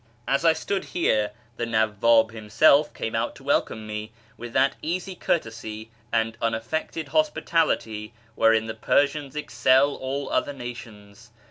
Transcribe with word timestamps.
As 0.35 0.43
I 0.43 0.53
stood 0.53 0.83
here 0.85 1.29
the 1.57 1.65
Nawwab 1.67 2.31
himself 2.31 2.91
came 2.91 3.13
out 3.13 3.35
to 3.35 3.43
welcome 3.43 3.87
ime 3.87 4.09
with 4.35 4.51
that 4.53 4.75
easy 4.81 5.13
courtesy 5.13 5.91
and 6.11 6.39
unaffected 6.41 7.09
hospitality 7.09 8.11
wherein 8.33 8.65
the 8.65 8.73
Persians 8.73 9.35
excel 9.35 9.93
all 9.93 10.27
other 10.31 10.53
nations. 10.53 11.29